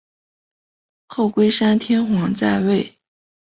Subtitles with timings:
[1.05, 2.91] 后龟山天皇在位。